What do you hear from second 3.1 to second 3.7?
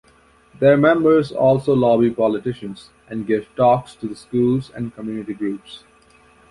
give